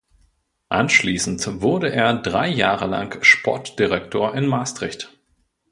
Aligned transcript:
Anschließend 0.69 1.61
wurde 1.61 1.91
er 1.91 2.15
drei 2.15 2.47
Jahre 2.47 2.87
lang 2.87 3.21
Sportdirektor 3.21 4.33
in 4.33 4.47
Maastricht. 4.47 5.15